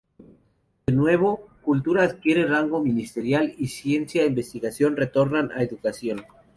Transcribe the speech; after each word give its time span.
De 0.87 0.93
nuevo, 0.93 1.51
Cultura 1.61 2.01
adquiere 2.03 2.47
rango 2.47 2.81
ministerial 2.83 3.53
y 3.59 3.67
Ciencia 3.67 4.23
e 4.23 4.25
Investigación 4.29 4.97
retornan 4.97 5.51
a 5.51 5.61
Educación. 5.61 6.23